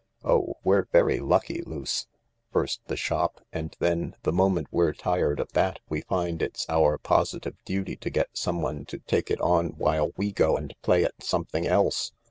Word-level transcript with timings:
Oh, 0.23 0.55
we 0.63 0.77
're 0.77 0.87
very 0.91 1.19
lucky, 1.19 1.61
Luce. 1.61 2.07
First 2.51 2.81
the 2.87 2.95
shop— 2.97 3.39
and 3.53 3.75
then 3.79 4.15
the 4.23 4.31
moment 4.31 4.69
we're 4.71 4.93
tired 4.93 5.39
of 5.39 5.51
that 5.51 5.79
we 5.89 6.01
find 6.01 6.41
it's 6.41 6.65
our 6.69 6.97
positive 6.97 7.55
duty 7.65 7.97
to 7.97 8.09
get 8.09 8.29
some 8.35 8.55
M 8.55 8.61
178 8.63 9.27
THE 9.27 9.33
LARK 9.35 9.39
one 9.55 9.63
to 9.63 9.67
take 9.67 9.69
it 9.69 9.75
on 9.75 9.77
while 9.77 10.09
we 10.17 10.31
go 10.31 10.57
and 10.57 10.73
play 10.81 11.03
at 11.03 11.21
something 11.21 11.67
else. 11.67 12.13